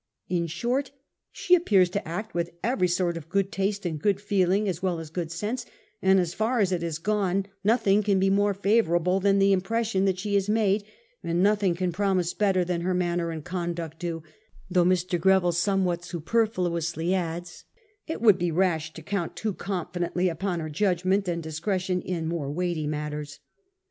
[0.37, 0.89] In short,
[1.31, 4.97] she appears to act with every sort of good taste and good feeling, as well
[4.99, 5.63] as good sense;
[6.01, 10.11] and as far as it has gone nothing can be more favourable than the impression
[10.15, 10.83] she has made,
[11.23, 14.23] and nothing can promise better than her man ner and conduct do;
[14.71, 15.21] though,' Mr.
[15.21, 20.59] Greville some what superfluously adds, £ it would be rash to count too confidently upon
[20.61, 23.37] her judgment and discretion in more weighty matters.